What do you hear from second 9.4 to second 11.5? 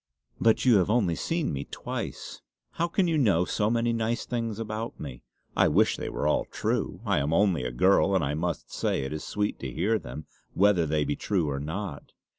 to hear them, whether they be true